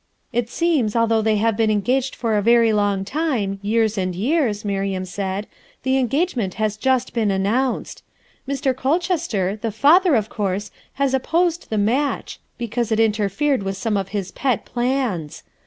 [0.33, 4.65] It seems, although they have been engaged for a very long time, years and years,
[4.65, 5.45] Miriam said,
[5.83, 8.01] the engagement has just been announced.
[8.49, 8.75] Mr.
[8.75, 14.07] Colchester, the father, of course, has opposed the match, because it interfered with some of
[14.09, 15.43] his pet plans.